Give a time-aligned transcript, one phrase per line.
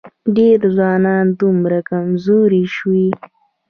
[0.35, 3.07] ډېری ځوانان دومره کمزوري شوي